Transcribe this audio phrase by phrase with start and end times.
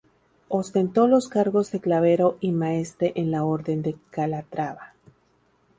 [0.49, 4.93] Ostentó los cargos de clavero y maestre en la Orden de Calatrava.